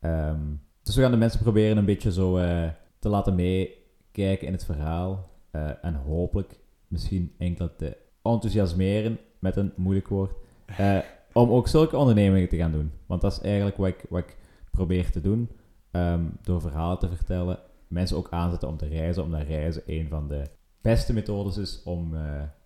Ehm, 0.00 0.40
dus 0.86 0.94
we 0.94 1.02
gaan 1.02 1.10
de 1.10 1.16
mensen 1.16 1.40
proberen 1.40 1.76
een 1.76 1.84
beetje 1.84 2.12
zo 2.12 2.36
eh, 2.36 2.68
te 2.98 3.08
laten 3.08 3.34
meekijken 3.34 4.46
in 4.46 4.52
het 4.52 4.64
verhaal 4.64 5.30
eh, 5.50 5.84
en 5.84 5.94
hopelijk 5.94 6.58
misschien 6.88 7.34
enkele 7.38 7.76
te 7.76 7.96
enthousiasmeren, 8.22 9.18
met 9.38 9.56
een 9.56 9.72
moeilijk 9.76 10.08
woord, 10.08 10.32
eh, 10.66 10.98
om 11.32 11.50
ook 11.50 11.68
zulke 11.68 11.96
ondernemingen 11.96 12.48
te 12.48 12.56
gaan 12.56 12.72
doen. 12.72 12.92
Want 13.06 13.20
dat 13.20 13.32
is 13.32 13.40
eigenlijk 13.40 13.76
wat 13.76 13.88
ik, 13.88 14.04
wat 14.08 14.18
ik 14.18 14.36
probeer 14.70 15.10
te 15.10 15.20
doen, 15.20 15.50
ehm, 15.90 16.24
door 16.42 16.60
verhalen 16.60 16.98
te 16.98 17.08
vertellen, 17.08 17.58
mensen 17.88 18.16
ook 18.16 18.30
aanzetten 18.30 18.68
om 18.68 18.76
te 18.76 18.88
reizen, 18.88 19.22
omdat 19.22 19.42
reizen 19.42 19.82
een 19.86 20.08
van 20.08 20.28
de 20.28 20.42
beste 20.80 21.12
methodes 21.12 21.56
is 21.56 21.82
om, 21.82 22.14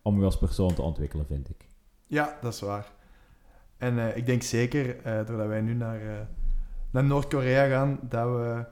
om 0.03 0.19
je 0.19 0.25
als 0.25 0.39
persoon 0.39 0.75
te 0.75 0.83
ontwikkelen, 0.83 1.27
vind 1.27 1.50
ik. 1.50 1.67
Ja, 2.07 2.39
dat 2.41 2.53
is 2.53 2.61
waar. 2.61 2.93
En 3.77 4.17
ik 4.17 4.27
denk 4.27 4.43
zeker, 4.43 4.97
doordat 5.27 5.47
wij 5.47 5.61
nu 5.61 5.75
naar, 5.75 6.29
naar 6.91 7.05
Noord-Korea 7.05 7.67
gaan, 7.69 7.99
dat 8.03 8.25
we 8.27 8.65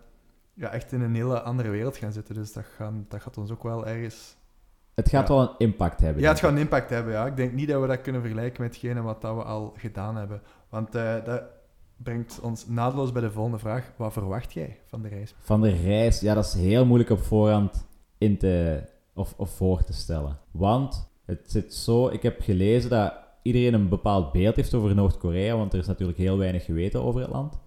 ja, 0.55 0.71
echt 0.71 0.93
in 0.93 1.01
een 1.01 1.15
hele 1.15 1.41
andere 1.43 1.69
wereld 1.69 1.97
gaan 1.97 2.13
zitten. 2.13 2.35
Dus 2.35 2.53
dat, 2.53 2.65
gaan, 2.77 3.07
dat 3.09 3.23
gaat 3.23 3.39
ons 3.39 3.51
ook 3.51 3.63
wel 3.63 3.87
ergens... 3.87 4.37
Het 4.95 5.09
gaat 5.09 5.29
Ja. 5.29 5.35
wel 5.35 5.43
een 5.43 5.55
impact 5.59 6.01
hebben. 6.01 6.23
Ja, 6.23 6.29
het 6.29 6.39
gaat 6.41 6.51
een 6.51 6.59
impact 6.59 6.91
hebben, 6.91 7.13
ja. 7.13 7.27
Ik 7.27 7.37
denk 7.37 7.53
niet 7.53 7.69
dat 7.69 7.81
we 7.81 7.87
dat 7.87 8.01
kunnen 8.01 8.21
vergelijken 8.21 8.63
met 8.63 8.71
hetgene 8.73 9.03
wat 9.03 9.21
dat 9.21 9.35
we 9.37 9.43
al 9.43 9.75
gedaan 9.77 10.17
hebben. 10.17 10.43
Want 10.69 10.95
eh, 10.95 11.15
dat 11.25 11.43
brengt 11.97 12.41
ons 12.41 12.67
naadloos 12.67 13.13
bij 13.13 13.23
de 13.23 13.31
volgende 13.31 13.59
vraag. 13.59 13.93
Wat 13.97 14.13
verwacht 14.13 14.53
jij 14.53 14.79
van 14.87 15.03
de 15.03 15.09
reis? 15.09 15.35
Van 15.41 15.61
de 15.61 15.71
reis, 15.71 16.21
ja, 16.21 16.35
dat 16.35 16.45
is 16.45 16.55
heel 16.55 16.87
moeilijk 16.87 17.11
op 17.11 17.23
voorhand 17.23 17.87
in 18.19 18.39
te, 18.39 18.83
of, 19.15 19.35
of 19.37 19.51
voor 19.51 19.85
te 19.85 19.93
stellen. 19.93 20.39
Want 20.51 21.09
het 21.25 21.41
zit 21.51 21.75
zo, 21.75 22.09
ik 22.09 22.23
heb 22.23 22.41
gelezen 22.41 22.91
dat 22.91 23.13
iedereen 23.43 23.75
een 23.75 23.89
bepaald 23.89 24.33
beeld 24.33 24.57
heeft 24.57 24.75
over 24.75 24.95
Noord-Korea, 24.95 25.57
want 25.57 25.73
er 25.73 25.79
is 25.79 25.87
natuurlijk 25.87 26.19
heel 26.19 26.39
weinig 26.39 26.65
geweten 26.65 27.03
over 27.03 27.21
het 27.21 27.31
land. 27.31 27.59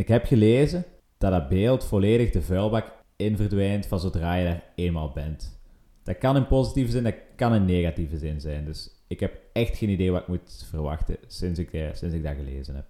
En 0.00 0.06
ik 0.06 0.12
heb 0.12 0.24
gelezen 0.24 0.84
dat 1.18 1.30
dat 1.30 1.48
beeld 1.48 1.84
volledig 1.84 2.30
de 2.30 2.42
vuilbak 2.42 2.92
in 3.16 3.36
verdwijnt 3.36 3.86
van 3.86 4.00
zodra 4.00 4.34
je 4.34 4.44
daar 4.44 4.62
eenmaal 4.74 5.10
bent. 5.12 5.60
Dat 6.02 6.18
kan 6.18 6.36
in 6.36 6.46
positieve 6.46 6.90
zin, 6.90 7.02
dat 7.02 7.14
kan 7.36 7.54
in 7.54 7.64
negatieve 7.64 8.18
zin 8.18 8.40
zijn. 8.40 8.64
Dus 8.64 9.04
ik 9.06 9.20
heb 9.20 9.40
echt 9.52 9.76
geen 9.76 9.88
idee 9.88 10.10
wat 10.12 10.20
ik 10.20 10.28
moet 10.28 10.66
verwachten 10.68 11.16
sinds 11.26 11.58
ik, 11.58 11.72
eh, 11.72 11.88
sinds 11.92 12.14
ik 12.14 12.22
dat 12.22 12.34
gelezen 12.36 12.74
heb. 12.74 12.84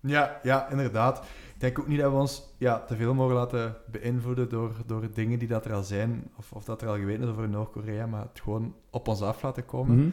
Ja, 0.00 0.40
ja, 0.42 0.70
inderdaad. 0.70 1.18
Ik 1.54 1.60
denk 1.60 1.78
ook 1.78 1.88
niet 1.88 2.00
dat 2.00 2.12
we 2.12 2.18
ons 2.18 2.42
ja, 2.58 2.84
te 2.84 2.96
veel 2.96 3.14
mogen 3.14 3.34
laten 3.34 3.76
beïnvloeden 3.90 4.48
door, 4.48 4.72
door 4.86 5.08
dingen 5.14 5.38
die 5.38 5.48
dat 5.48 5.64
er 5.64 5.72
al 5.72 5.82
zijn, 5.82 6.30
of, 6.38 6.52
of 6.52 6.64
dat 6.64 6.82
er 6.82 6.88
al 6.88 6.96
geweten 6.96 7.22
is 7.22 7.28
over 7.28 7.48
Noord-Korea, 7.48 8.06
maar 8.06 8.22
het 8.32 8.40
gewoon 8.40 8.74
op 8.90 9.08
ons 9.08 9.22
af 9.22 9.42
laten 9.42 9.64
komen 9.66 9.96
Mhm. 9.96 10.08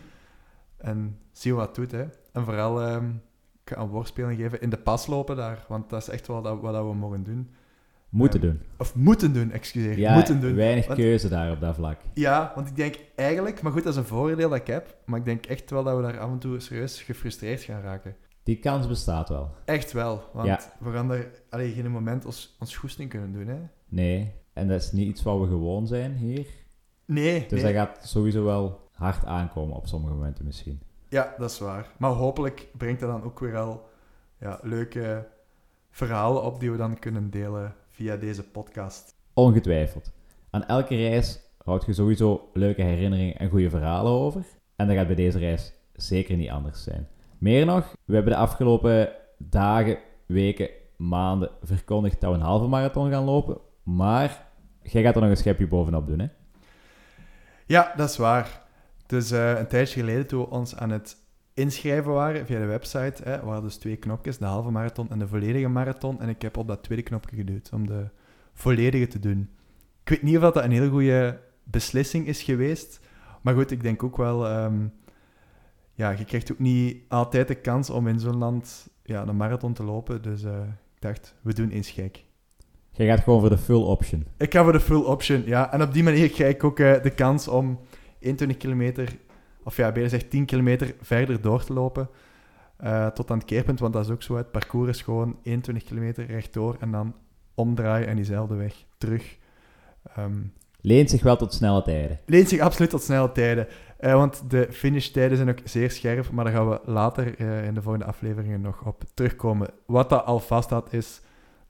en 0.77 1.20
zien 1.32 1.56
wat 1.56 1.66
het 1.66 1.75
doet. 1.75 1.92
Hè. 1.92 2.06
En 2.34 2.44
vooral, 2.44 2.82
ehm, 2.82 3.10
ik 3.69 3.75
ga 3.75 3.81
een 3.81 3.88
woordspeling 3.89 4.39
geven, 4.39 4.62
in 4.62 4.69
de 4.69 4.77
pas 4.77 5.07
lopen 5.07 5.36
daar. 5.36 5.65
Want 5.67 5.89
dat 5.89 6.01
is 6.01 6.09
echt 6.09 6.27
wel 6.27 6.41
dat, 6.41 6.62
wat 6.62 6.75
we 6.75 6.93
mogen 6.95 7.24
doen. 7.24 7.50
Moeten 8.09 8.41
Ehm, 8.41 8.50
doen. 8.50 8.62
Of 8.77 8.95
moeten 8.95 9.33
doen, 9.33 9.51
excuseer. 9.51 9.97
Ja, 9.97 10.13
moeten 10.13 10.41
doen. 10.41 10.55
weinig 10.55 10.88
Want- 10.88 11.00
keuze 11.00 11.29
daar 11.29 11.51
op 11.51 11.59
dat 11.59 11.75
vlak. 11.75 12.00
Ja, 12.13 12.51
want 12.55 12.67
ik 12.67 12.75
denk 12.75 12.95
eigenlijk, 13.15 13.62
maar 13.62 13.71
goed, 13.71 13.83
dat 13.83 13.93
is 13.93 14.00
een 14.00 14.05
voordeel 14.05 14.50
dat 14.50 14.59
ik 14.59 14.67
heb. 14.67 14.97
Maar 15.05 15.19
ik 15.19 15.25
denk 15.25 15.45
echt 15.45 15.69
wel 15.69 15.83
dat 15.83 15.95
we 15.95 16.01
daar 16.01 16.19
af 16.19 16.29
en 16.31 16.39
toe 16.39 16.59
serieus 16.59 17.01
gefrustreerd 17.01 17.62
gaan 17.62 17.81
raken. 17.81 18.15
Die 18.43 18.59
kans 18.59 18.88
bestaat 18.88 19.29
wel. 19.29 19.51
Echt 19.65 19.91
wel, 19.91 20.24
want 20.33 20.47
Ja. 20.47 20.59
we 20.79 20.91
gaan 20.91 21.12
er 21.12 21.31
allee, 21.50 21.71
geen 21.74 21.91
moment 21.91 22.25
ons, 22.25 22.55
ons 22.59 22.75
goesting 22.77 23.09
kunnen 23.09 23.31
doen. 23.33 23.47
Hè? 23.47 23.57
Nee, 23.88 24.33
en 24.53 24.67
dat 24.67 24.81
is 24.81 24.91
niet 24.91 25.07
iets 25.07 25.24
wat 25.24 25.39
we 25.39 25.47
gewoon 25.47 25.88
zijn 25.88 26.13
hier. 26.15 26.45
Nee, 27.05 27.45
Dus 27.47 27.62
nee. 27.62 27.74
dat 27.74 27.88
gaat 27.88 28.07
sowieso 28.07 28.43
wel 28.43 28.89
hard 28.91 29.25
aankomen 29.25 29.75
op 29.75 29.88
sommige 29.88 30.13
momenten 30.13 30.45
misschien. 30.45 30.81
Ja, 31.10 31.36
dat 31.38 31.52
is 31.52 31.60
waar. 31.60 31.88
Maar 31.98 32.12
hopelijk 32.12 32.68
brengt 32.78 33.00
dat 33.00 33.10
dan 33.10 33.24
ook 33.24 33.40
weer 33.40 33.58
al 33.58 33.90
ja, 34.40 34.60
leuke 34.62 35.28
verhalen 35.90 36.44
op 36.44 36.60
die 36.60 36.72
we 36.72 36.78
dan 36.78 37.00
kunnen 37.00 37.30
delen 37.30 37.76
via 37.90 38.16
deze 38.16 38.44
podcast. 38.44 39.16
Ongetwijfeld. 39.34 40.12
Aan 40.50 40.66
elke 40.66 40.96
reis 40.96 41.40
houd 41.64 41.86
je 41.86 41.94
sowieso 41.94 42.50
leuke 42.54 42.82
herinneringen 42.82 43.38
en 43.38 43.50
goede 43.50 43.70
verhalen 43.70 44.12
over. 44.12 44.46
En 44.76 44.88
dat 44.88 44.96
gaat 44.96 45.08
bij 45.08 45.16
deze 45.16 45.40
reis 45.40 45.74
zeker 45.94 46.38
niet 46.38 46.50
anders 46.50 46.84
zijn. 46.84 47.08
Meer 47.38 47.66
nog, 47.66 47.96
we 48.06 48.14
hebben 48.14 48.34
de 48.34 48.40
afgelopen 48.40 49.12
dagen, 49.38 49.98
weken, 50.26 50.70
maanden 50.96 51.50
verkondigd 51.62 52.22
dat 52.22 52.32
we 52.32 52.38
een 52.38 52.44
halve 52.44 52.68
marathon 52.68 53.12
gaan 53.12 53.24
lopen. 53.24 53.58
Maar 53.84 54.46
jij 54.82 55.04
gaat 55.04 55.16
er 55.16 55.22
nog 55.22 55.30
een 55.30 55.38
schepje 55.38 55.68
bovenop 55.68 56.08
doen, 56.08 56.20
hè? 56.20 56.28
Ja, 57.66 57.94
dat 57.96 58.10
is 58.10 58.18
waar. 58.18 58.66
Dus 59.08 59.32
eh, 59.32 59.58
een 59.58 59.68
tijdje 59.68 60.00
geleden 60.00 60.28
toen 60.28 60.40
we 60.40 60.50
ons 60.50 60.76
aan 60.76 60.90
het 60.90 61.18
inschrijven 61.54 62.12
waren 62.12 62.46
via 62.46 62.60
de 62.60 62.66
website, 62.66 63.24
hè, 63.24 63.44
waren 63.44 63.64
dus 63.64 63.76
twee 63.76 63.96
knopjes, 63.96 64.38
de 64.38 64.46
halve 64.46 64.72
marathon 64.72 65.10
en 65.10 65.20
de 65.20 65.28
volledige 65.28 65.68
marathon. 65.68 66.22
En 66.22 66.30
ik 66.30 66.42
heb 66.42 66.58
op 66.58 66.68
dat 66.68 66.84
tweede 66.84 67.04
knopje 67.04 67.36
geduwd 67.36 67.70
om 67.74 67.88
de 67.88 68.10
volledige 68.54 69.08
te 69.08 69.20
doen. 69.20 69.50
Ik 70.04 70.10
weet 70.10 70.22
niet 70.22 70.36
of 70.36 70.42
dat 70.42 70.56
een 70.64 70.72
hele 70.72 70.90
goede 70.90 71.40
beslissing 71.64 72.28
is 72.28 72.42
geweest. 72.42 73.00
Maar 73.42 73.54
goed, 73.54 73.72
ik 73.72 73.82
denk 73.82 74.04
ook 74.04 74.18
wel... 74.18 74.48
ehm, 74.48 74.88
ja, 75.98 76.10
je 76.10 76.26
krijgt 76.26 76.52
ook 76.52 76.60
niet 76.60 76.98
altijd 77.08 77.48
de 77.48 77.56
kans 77.56 77.90
om 77.90 78.08
in 78.08 78.20
zo'n 78.20 78.38
land 78.38 78.90
ja, 79.04 79.28
een 79.28 79.38
marathon 79.38 79.74
te 79.74 79.84
lopen. 79.84 80.22
Dus 80.22 80.44
eh, 80.44 80.62
ik 80.96 81.02
dacht, 81.02 81.36
we 81.42 81.54
doen 81.54 81.70
eens 81.70 81.90
gek. 81.90 82.26
Jij 82.92 83.08
gaat 83.08 83.20
gewoon 83.20 83.40
voor 83.40 83.50
de 83.50 83.58
full 83.58 83.82
option. 83.82 84.26
Ik 84.38 84.54
ga 84.54 84.64
voor 84.64 84.72
de 84.72 84.80
full 84.80 85.04
option, 85.04 85.44
ja. 85.46 85.72
En 85.72 85.82
op 85.82 85.94
die 85.94 86.04
manier 86.04 86.30
krijg 86.30 86.54
ik 86.54 86.64
ook 86.64 86.80
eh, 86.80 87.04
de 87.04 87.10
kans 87.10 87.48
om 87.48 87.80
21 88.19 88.57
kilometer, 88.57 89.17
of 89.63 89.77
ja, 89.77 89.88
beter 89.88 90.09
gezegd 90.09 90.29
10 90.29 90.45
kilometer 90.45 90.95
verder 91.01 91.41
door 91.41 91.63
te 91.63 91.74
lopen. 91.74 92.09
eh, 92.77 93.07
tot 93.07 93.31
aan 93.31 93.38
het 93.38 93.47
keerpunt, 93.47 93.79
want 93.79 93.93
dat 93.93 94.05
is 94.05 94.12
ook 94.12 94.24
zo. 94.24 94.36
Het 94.36 94.51
parcours 94.51 94.89
is 94.89 95.01
gewoon 95.01 95.38
21 95.43 95.83
kilometer 95.83 96.25
rechtdoor 96.25 96.75
en 96.79 96.91
dan 96.91 97.15
omdraaien 97.55 98.07
en 98.07 98.15
diezelfde 98.15 98.55
weg 98.55 98.74
terug. 98.97 99.38
Ehm 100.15 100.33
Leent 100.81 101.09
zich 101.09 101.24
wel 101.24 101.36
tot 101.38 101.53
snelle 101.53 101.81
tijden. 101.81 102.19
leent 102.25 102.50
zich 102.50 102.59
absoluut 102.59 102.89
tot 102.89 103.01
snelle 103.03 103.31
tijden. 103.31 103.67
Eh, 103.97 104.13
want 104.13 104.43
de 104.50 104.67
finishtijden 104.71 105.38
zijn 105.38 105.50
ook 105.50 105.59
zeer 105.63 105.91
scherp, 105.91 106.31
maar 106.31 106.45
daar 106.45 106.53
gaan 106.53 106.69
we 106.69 106.79
later 106.86 107.36
eh, 107.38 107.65
in 107.65 107.74
de 107.74 107.81
volgende 107.81 108.05
afleveringen 108.05 108.62
nog 108.62 108.86
op 108.86 109.03
terugkomen. 109.13 109.69
Wat 109.86 110.09
dat 110.09 110.25
al 110.25 110.39
vaststaat 110.39 110.93
is 110.93 111.21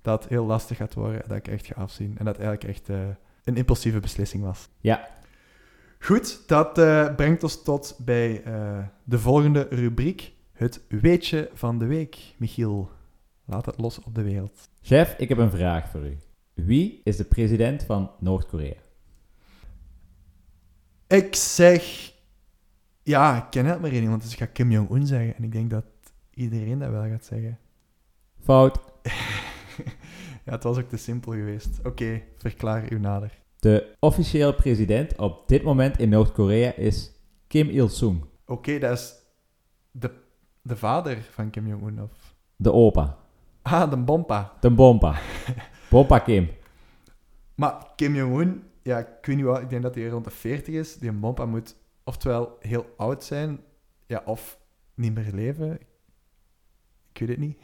dat 0.02 0.22
het 0.22 0.32
heel 0.32 0.46
lastig 0.46 0.78
gaat 0.78 0.94
worden, 0.94 1.22
dat 1.28 1.38
ik 1.38 1.48
echt 1.48 1.66
ga 1.66 1.82
afzien. 1.82 2.16
En 2.18 2.26
dat 2.26 2.38
eigenlijk 2.38 2.64
echt 2.64 2.88
een 3.44 3.56
impulsieve 3.56 4.00
beslissing 4.00 4.44
was. 4.44 4.70
Ja. 4.80 5.08
Goed, 6.00 6.48
dat 6.48 6.78
eh, 6.78 7.16
brengt 7.16 7.44
ons 7.44 7.64
tot 7.64 8.00
bij 8.06 8.44
eh, 8.44 8.86
de 9.04 9.20
volgende 9.20 9.68
rubriek. 9.70 10.34
Het 10.52 10.82
weetje 10.88 11.50
van 11.54 11.80
de 11.80 11.86
week. 11.86 12.36
Michiel, 12.38 12.90
laat 13.46 13.66
het 13.66 13.78
los 13.78 14.04
op 14.04 14.16
de 14.16 14.24
wereld. 14.24 14.70
Chef, 14.82 15.16
ik 15.18 15.30
heb 15.30 15.38
een 15.38 15.52
vraag 15.52 15.90
voor 15.90 16.06
u. 16.06 16.18
Wie 16.54 17.02
is 17.04 17.18
de 17.18 17.24
president 17.24 17.84
van 17.84 18.12
Noord-Korea? 18.20 18.76
Ik 21.08 21.36
zeg... 21.36 22.14
Ja, 23.04 23.38
ik 23.38 23.50
ken 23.50 23.66
het 23.66 23.82
maar 23.82 23.92
één 23.92 24.02
iemand, 24.02 24.22
dus 24.22 24.32
ik 24.32 24.38
ga 24.38 24.46
Kim 24.46 24.72
Jong-un 24.72 25.08
zeggen. 25.08 25.36
En 25.36 25.44
ik 25.44 25.52
denk 25.52 25.70
dat 25.70 25.86
iedereen 26.34 26.80
dat 26.80 26.90
wel 26.90 27.08
gaat 27.10 27.26
zeggen. 27.26 27.60
Fout. 28.44 28.80
ja, 30.46 30.52
het 30.52 30.64
was 30.64 30.78
ook 30.78 30.90
te 30.90 30.98
simpel 30.98 31.32
geweest. 31.32 31.80
Oké, 31.84 32.22
verklaar 32.38 32.92
u 32.92 33.00
nader. 33.00 33.46
De 33.68 33.96
officiële 34.00 34.54
president 34.56 35.18
op 35.18 35.48
dit 35.48 35.64
moment 35.64 36.00
in 36.00 36.10
Noord-Korea 36.10 36.74
is 36.74 37.12
Kim 37.48 37.70
Il-sung, 37.70 38.26
Oké, 38.46 38.80
dat 38.80 38.98
is 38.98 39.14
de, 39.92 40.12
de 40.62 40.76
vader 40.76 41.18
van 41.32 41.50
Kim 41.50 41.68
Jong-un, 41.68 42.02
of... 42.02 42.36
de 42.56 42.74
opa. 42.74 43.18
Ah, 43.62 43.90
de 43.90 43.98
bompa. 43.98 44.54
De 44.60 44.72
bompa. 44.72 45.20
Bompa 45.90 46.20
Kim. 46.20 46.50
Maar 47.56 47.92
Kim 47.96 48.16
Jong-un, 48.16 48.64
ja, 48.84 48.98
ik 49.00 49.26
weet 49.26 49.36
niet 49.36 49.46
wat, 49.46 49.62
ik 49.62 49.70
denk 49.70 49.82
dat 49.82 49.96
hij 49.96 50.08
rond 50.08 50.24
de 50.24 50.32
40 50.32 50.74
is. 50.74 50.98
Die 50.98 51.12
bompa 51.12 51.46
moet 51.46 51.76
oftewel 52.04 52.58
heel 52.60 52.86
oud 52.98 53.24
zijn, 53.24 53.60
ja, 54.06 54.22
of 54.26 54.60
niet 54.96 55.14
meer 55.14 55.32
leven. 55.34 55.80
Ik 57.14 57.20
weet 57.20 57.30
het 57.30 57.40
niet. 57.40 57.58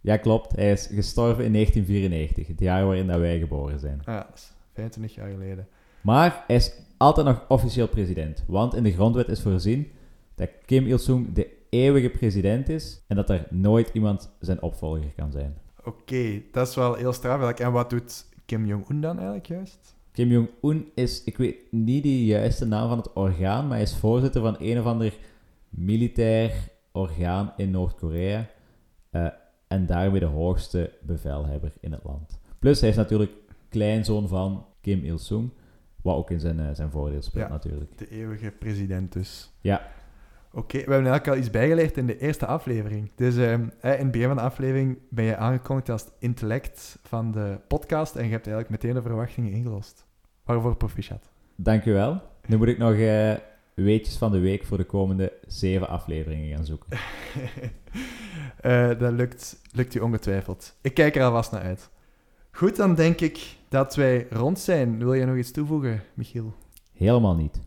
Ja, 0.00 0.16
klopt. 0.16 0.56
Hij 0.56 0.72
is 0.72 0.86
gestorven 0.86 1.44
in 1.44 1.52
1994, 1.52 2.46
het 2.46 2.60
jaar 2.60 2.84
waarin 2.84 3.06
dat 3.06 3.18
wij 3.18 3.38
geboren 3.38 3.78
zijn. 3.78 3.98
Ah, 3.98 4.14
ja, 4.14 4.22
dat 4.22 4.34
is 4.34 4.58
25 4.72 5.14
jaar 5.14 5.30
geleden. 5.30 5.68
Maar 6.00 6.44
hij 6.46 6.56
is 6.56 6.72
altijd 6.96 7.26
nog 7.26 7.44
officieel 7.48 7.88
president. 7.88 8.44
Want 8.46 8.74
in 8.74 8.82
de 8.82 8.92
grondwet 8.92 9.28
is 9.28 9.40
voorzien 9.40 9.90
dat 10.34 10.48
Kim 10.64 10.86
Il-sung 10.86 11.32
de 11.32 11.58
eeuwige 11.70 12.08
president 12.08 12.68
is 12.68 13.02
en 13.06 13.16
dat 13.16 13.30
er 13.30 13.46
nooit 13.50 13.90
iemand 13.92 14.30
zijn 14.40 14.62
opvolger 14.62 15.12
kan 15.16 15.32
zijn. 15.32 15.56
Oké, 15.84 16.42
dat 16.52 16.68
is 16.68 16.74
wel 16.74 16.94
heel 16.94 17.12
straf. 17.12 17.52
En 17.52 17.72
wat 17.72 17.90
doet 17.90 18.24
Kim 18.46 18.66
Jong-un 18.66 19.00
dan 19.00 19.16
eigenlijk 19.16 19.46
juist? 19.46 19.94
Kim 20.12 20.28
Jong-un 20.28 20.90
is, 20.94 21.24
ik 21.24 21.36
weet 21.36 21.56
niet 21.70 22.02
de 22.02 22.24
juiste 22.24 22.66
naam 22.66 22.88
van 22.88 22.98
het 22.98 23.12
orgaan, 23.12 23.66
maar 23.66 23.74
hij 23.74 23.82
is 23.82 23.96
voorzitter 23.96 24.40
van 24.40 24.56
een 24.58 24.78
of 24.78 24.84
ander 24.84 25.12
militair 25.68 26.52
orgaan 26.92 27.52
in 27.56 27.70
Noord-Korea. 27.70 28.48
eh, 29.10 29.26
en 29.68 29.86
daarmee 29.86 30.20
de 30.20 30.26
hoogste 30.26 30.92
bevelhebber 31.02 31.72
in 31.80 31.92
het 31.92 32.04
land. 32.04 32.38
Plus, 32.58 32.80
hij 32.80 32.88
is 32.90 32.96
natuurlijk 32.96 33.32
kleinzoon 33.70 34.28
van 34.28 34.66
Kim 34.80 35.04
Il-sung, 35.04 35.50
wat 36.02 36.16
ook 36.16 36.30
in 36.30 36.40
zijn, 36.40 36.60
eh, 36.60 36.66
zijn 36.72 36.90
voordeel 36.90 37.22
speelt 37.22 37.46
Ja. 37.46 37.52
natuurlijk. 37.52 37.98
De 37.98 38.08
eeuwige 38.10 38.50
president 38.50 39.12
dus. 39.12 39.52
Ja. 39.60 39.86
Oké, 40.52 40.72
we 40.76 40.92
hebben 40.92 40.96
eigenlijk 41.10 41.28
al 41.28 41.36
iets 41.36 41.50
bijgeleerd 41.50 41.96
in 41.96 42.06
de 42.06 42.18
eerste 42.18 42.46
aflevering. 42.46 43.10
Dus 43.14 43.36
ehm, 43.36 43.64
eh, 43.80 43.92
in 43.92 43.98
het 44.02 44.10
begin 44.10 44.26
van 44.26 44.36
de 44.36 44.42
aflevering 44.42 44.98
ben 45.10 45.24
je 45.24 45.36
aangekondigd 45.36 45.88
als 45.88 46.02
het 46.02 46.12
intellect 46.18 46.98
van 47.02 47.32
de 47.32 47.58
podcast 47.68 48.14
en 48.16 48.24
je 48.24 48.30
hebt 48.30 48.46
eigenlijk 48.46 48.82
meteen 48.82 48.94
de 49.02 49.08
verwachtingen 49.08 49.52
ingelost. 49.52 50.06
Waarvoor 50.44 50.76
proficiat. 50.76 51.30
Dankjewel. 51.56 52.20
Nu 52.46 52.56
moet 52.56 52.68
ik 52.68 52.78
nog 52.78 52.94
eh, 52.94 53.32
weetjes 53.74 54.16
van 54.16 54.32
de 54.32 54.38
week 54.38 54.64
voor 54.64 54.76
de 54.76 54.84
komende 54.84 55.32
zeven 55.46 55.88
afleveringen 55.88 56.56
gaan 56.56 56.64
zoeken. 56.66 56.88
Eh, 58.60 58.88
dat 58.98 59.12
lukt, 59.12 59.60
lukt 59.72 59.94
u 59.94 59.98
ongetwijfeld. 60.00 60.76
Ik 60.80 60.94
kijk 60.94 61.16
er 61.16 61.24
alvast 61.24 61.52
naar 61.52 61.62
uit. 61.62 61.90
Goed, 62.50 62.76
dan 62.76 62.94
denk 62.94 63.20
ik 63.20 63.56
dat 63.70 63.94
wij 63.94 64.26
rond 64.30 64.58
zijn. 64.58 64.98
Wil 64.98 65.14
je 65.14 65.24
nog 65.24 65.36
iets 65.36 65.50
toevoegen, 65.50 66.02
Michiel? 66.14 66.54
Helemaal 66.92 67.34
niet. 67.34 67.60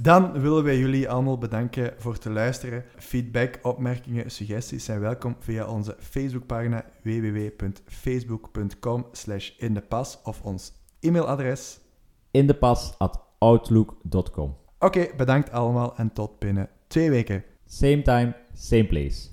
Dan 0.00 0.40
willen 0.40 0.64
wij 0.64 0.78
jullie 0.78 1.08
allemaal 1.08 1.38
bedanken 1.38 1.94
voor 1.98 2.18
te 2.18 2.30
luisteren. 2.30 2.84
Feedback, 2.96 3.58
opmerkingen, 3.62 4.30
suggesties 4.30 4.84
zijn 4.84 5.00
welkom 5.00 5.36
via 5.38 5.66
onze 5.66 5.96
Facebookpagina 5.98 6.84
www.facebook.com 7.02 9.06
slash 9.12 9.50
indepas 9.58 10.20
of 10.22 10.42
ons 10.42 10.72
e-mailadres. 11.00 11.80
Indepas@outlook.com. 12.30 14.56
Oké, 14.78 15.08
bedankt 15.16 15.50
allemaal 15.50 15.96
en 15.96 16.12
tot 16.12 16.38
binnen 16.38 16.68
twee 16.86 17.10
weken. 17.10 17.44
Same 17.66 18.02
time, 18.02 18.36
same 18.54 18.86
place. 18.86 19.28